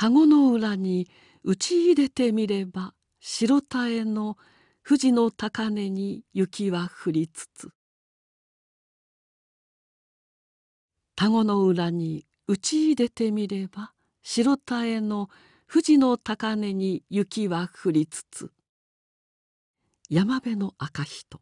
[0.00, 1.08] 田子の裏に
[1.42, 4.36] 打ち入れてみれば白田への
[4.86, 7.70] 富士の高根に雪は降りつつ。
[11.16, 13.90] 田子の裏に打ち入れてみれば
[14.22, 15.30] 白田への
[15.68, 18.52] 富士の高根に雪は降りつつ。
[20.08, 21.40] 山辺の赤人。